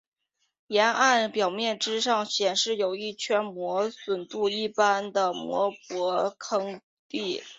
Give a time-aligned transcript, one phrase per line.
[0.65, 0.77] 熔
[1.19, 7.43] 岩表面之上显示有一圈磨损度一般的细薄坑壁。